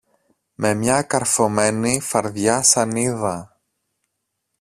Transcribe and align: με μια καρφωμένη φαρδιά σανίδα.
με 0.55 0.73
μια 0.73 1.01
καρφωμένη 1.01 1.99
φαρδιά 2.01 2.61
σανίδα. 2.61 3.59